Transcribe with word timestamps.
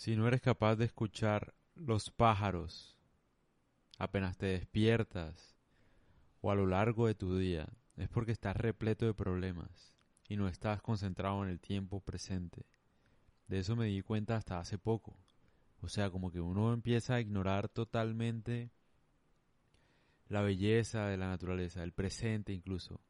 Si 0.00 0.16
no 0.16 0.26
eres 0.26 0.40
capaz 0.40 0.76
de 0.76 0.86
escuchar 0.86 1.52
los 1.74 2.10
pájaros 2.10 2.96
apenas 3.98 4.38
te 4.38 4.46
despiertas 4.46 5.58
o 6.40 6.50
a 6.50 6.54
lo 6.54 6.66
largo 6.66 7.06
de 7.06 7.14
tu 7.14 7.36
día, 7.36 7.68
es 7.98 8.08
porque 8.08 8.32
estás 8.32 8.56
repleto 8.56 9.04
de 9.04 9.12
problemas 9.12 9.92
y 10.26 10.38
no 10.38 10.48
estás 10.48 10.80
concentrado 10.80 11.44
en 11.44 11.50
el 11.50 11.60
tiempo 11.60 12.00
presente. 12.00 12.64
De 13.46 13.58
eso 13.58 13.76
me 13.76 13.88
di 13.88 14.00
cuenta 14.00 14.36
hasta 14.36 14.58
hace 14.58 14.78
poco. 14.78 15.18
O 15.82 15.88
sea, 15.90 16.08
como 16.08 16.32
que 16.32 16.40
uno 16.40 16.72
empieza 16.72 17.16
a 17.16 17.20
ignorar 17.20 17.68
totalmente 17.68 18.70
la 20.30 20.40
belleza 20.40 21.08
de 21.08 21.18
la 21.18 21.28
naturaleza, 21.28 21.82
el 21.82 21.92
presente 21.92 22.54
incluso. 22.54 23.02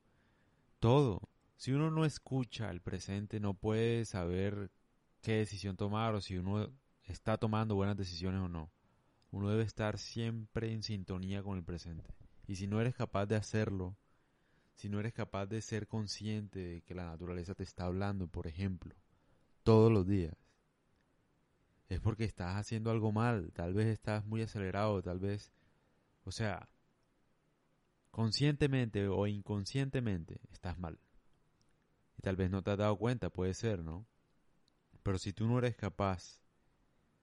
Todo. 0.80 1.28
Si 1.56 1.70
uno 1.70 1.92
no 1.92 2.04
escucha 2.04 2.68
el 2.68 2.80
presente, 2.80 3.38
no 3.38 3.54
puede 3.54 4.04
saber 4.06 4.72
qué 5.22 5.32
decisión 5.32 5.76
tomar 5.76 6.14
o 6.14 6.20
si 6.20 6.36
uno 6.36 6.72
está 7.04 7.36
tomando 7.38 7.74
buenas 7.74 7.96
decisiones 7.96 8.40
o 8.40 8.48
no. 8.48 8.70
Uno 9.30 9.50
debe 9.50 9.62
estar 9.62 9.98
siempre 9.98 10.72
en 10.72 10.82
sintonía 10.82 11.42
con 11.42 11.56
el 11.56 11.64
presente. 11.64 12.14
Y 12.46 12.56
si 12.56 12.66
no 12.66 12.80
eres 12.80 12.94
capaz 12.94 13.26
de 13.26 13.36
hacerlo, 13.36 13.96
si 14.74 14.88
no 14.88 14.98
eres 14.98 15.12
capaz 15.12 15.46
de 15.46 15.60
ser 15.60 15.86
consciente 15.86 16.58
de 16.58 16.82
que 16.82 16.94
la 16.94 17.04
naturaleza 17.04 17.54
te 17.54 17.62
está 17.62 17.84
hablando, 17.84 18.26
por 18.26 18.46
ejemplo, 18.46 18.94
todos 19.62 19.92
los 19.92 20.06
días, 20.06 20.34
es 21.88 22.00
porque 22.00 22.24
estás 22.24 22.56
haciendo 22.56 22.90
algo 22.90 23.12
mal, 23.12 23.52
tal 23.52 23.74
vez 23.74 23.88
estás 23.88 24.24
muy 24.24 24.42
acelerado, 24.42 25.02
tal 25.02 25.18
vez, 25.18 25.52
o 26.24 26.32
sea, 26.32 26.68
conscientemente 28.10 29.06
o 29.08 29.26
inconscientemente 29.26 30.40
estás 30.50 30.78
mal. 30.78 30.98
Y 32.16 32.22
tal 32.22 32.36
vez 32.36 32.50
no 32.50 32.62
te 32.62 32.70
has 32.70 32.78
dado 32.78 32.96
cuenta, 32.96 33.30
puede 33.30 33.54
ser, 33.54 33.82
¿no? 33.82 34.06
Pero 35.02 35.18
si 35.18 35.32
tú 35.32 35.46
no 35.46 35.58
eres 35.58 35.76
capaz, 35.76 36.40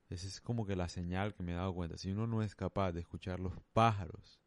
esa 0.08 0.26
es 0.26 0.40
como 0.40 0.66
que 0.66 0.76
la 0.76 0.88
señal 0.88 1.34
que 1.34 1.42
me 1.42 1.52
he 1.52 1.56
dado 1.56 1.74
cuenta, 1.74 1.98
si 1.98 2.10
uno 2.10 2.26
no 2.26 2.42
es 2.42 2.54
capaz 2.54 2.92
de 2.92 3.00
escuchar 3.00 3.40
los 3.40 3.54
pájaros 3.72 4.40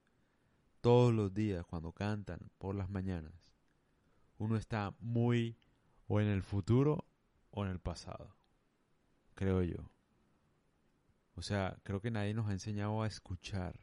todos 0.82 1.14
los 1.14 1.34
días 1.34 1.66
cuando 1.66 1.92
cantan 1.92 2.40
por 2.58 2.76
las 2.76 2.90
mañanas, 2.90 3.34
uno 4.38 4.58
está 4.58 4.96
muy 5.00 5.56
o 6.08 6.20
en 6.20 6.28
el 6.28 6.42
futuro 6.42 7.06
o 7.52 7.64
en 7.64 7.72
el 7.72 7.80
pasado, 7.80 8.36
creo 9.36 9.62
yo. 9.62 9.92
O 11.36 11.42
sea, 11.42 11.78
creo 11.84 12.02
que 12.02 12.12
nadie 12.12 12.34
nos 12.34 12.48
ha 12.50 12.54
enseñado 12.54 13.02
a 13.02 13.08
escuchar. 13.08 13.80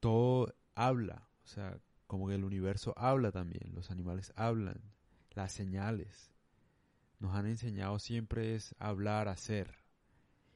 Todo 0.00 0.54
habla, 0.74 1.28
o 1.44 1.46
sea, 1.46 1.78
como 2.06 2.26
que 2.26 2.34
el 2.34 2.44
universo 2.44 2.94
habla 2.96 3.30
también, 3.30 3.74
los 3.74 3.90
animales 3.90 4.32
hablan, 4.36 4.80
las 5.30 5.52
señales. 5.52 6.32
Nos 7.20 7.34
han 7.34 7.46
enseñado 7.46 7.98
siempre 7.98 8.54
es 8.54 8.74
hablar, 8.78 9.28
hacer 9.28 9.76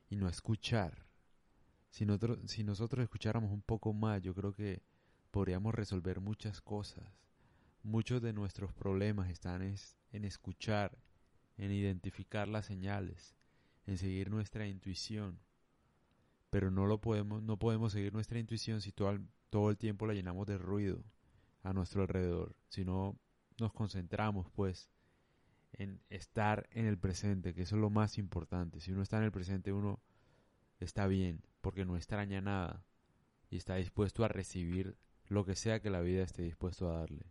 y 0.09 0.17
no 0.17 0.29
escuchar. 0.29 1.07
Si 1.91 2.07
nosotros, 2.07 2.39
si 2.47 2.65
nosotros 2.65 3.05
escucháramos 3.05 3.53
un 3.53 3.63
poco 3.63 3.93
más, 3.93 4.23
yo 4.23 4.35
creo 4.35 4.55
que 4.55 4.83
podríamos 5.31 5.75
resolver 5.75 6.21
muchas 6.21 6.63
cosas. 6.63 7.05
Muchos 7.83 8.23
de 8.23 8.33
nuestros 8.33 8.73
problemas 8.73 9.29
están 9.31 9.63
en 9.63 10.25
escuchar, 10.25 10.99
en 11.59 11.71
identificar 11.71 12.49
las 12.49 12.65
señales, 12.65 13.37
en 13.87 13.99
seguir 13.99 14.31
nuestra 14.31 14.67
intuición. 14.67 15.39
Pero 16.49 16.71
no 16.71 16.87
lo 16.87 16.99
podemos, 16.99 17.43
no 17.43 17.59
podemos 17.59 17.93
seguir 17.93 18.15
nuestra 18.15 18.39
intuición 18.39 18.81
si 18.81 18.91
todo, 18.91 19.19
todo 19.51 19.69
el 19.69 19.77
tiempo 19.77 20.07
la 20.07 20.15
llenamos 20.15 20.47
de 20.47 20.57
ruido 20.57 21.05
a 21.63 21.75
nuestro 21.75 22.03
alrededor. 22.03 22.57
Si 22.69 22.87
no 22.87 23.19
nos 23.59 23.73
concentramos, 23.75 24.51
pues, 24.53 24.89
en 25.75 26.01
estar 26.11 26.69
en 26.71 26.87
el 26.87 26.99
presente, 26.99 27.55
que 27.55 27.63
eso 27.63 27.77
es 27.77 27.81
lo 27.81 27.91
más 27.91 28.19
importante. 28.19 28.81
Si 28.81 28.93
uno 28.93 29.03
está 29.03 29.19
en 29.19 29.25
el 29.25 29.33
presente, 29.33 29.73
uno 29.73 30.01
está 30.81 31.07
bien, 31.07 31.43
porque 31.61 31.85
no 31.85 31.97
extraña 31.97 32.41
nada 32.41 32.85
y 33.51 33.57
está 33.57 33.77
dispuesto 33.77 34.25
a 34.25 34.29
recibir 34.29 34.97
lo 35.27 35.45
que 35.45 35.57
sea 35.57 35.81
que 35.81 35.91
la 35.91 36.01
vida 36.01 36.23
esté 36.23 36.43
dispuesto 36.43 36.91
a 36.91 36.99
darle. 36.99 37.27